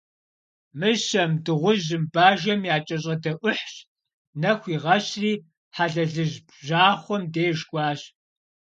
Мыщэм, 0.79 1.31
Дыгъужьым, 1.43 2.03
Бажэм 2.13 2.61
якӀэщӀэдэӀухьщ, 2.75 3.73
нэху 4.41 4.69
игъэщри, 4.75 5.33
Хьэлэлыжь 5.75 6.37
бжьахъуэм 6.47 7.23
деж 7.33 7.59
кӀуащ. 7.69 8.01